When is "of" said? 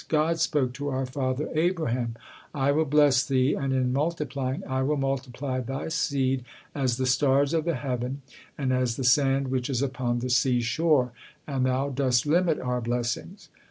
7.53-7.65